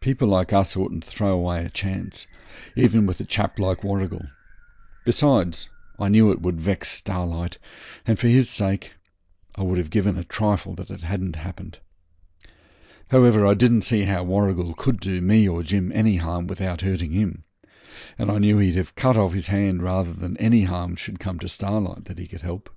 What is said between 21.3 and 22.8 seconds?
to Starlight that he could help.